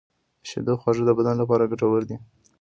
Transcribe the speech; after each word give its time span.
د 0.41 0.43
شیدو 0.49 0.73
خواږه 0.81 1.03
د 1.05 1.11
بدن 1.17 1.35
لپاره 1.41 1.69
ګټور 1.71 2.01
دي. 2.09 2.17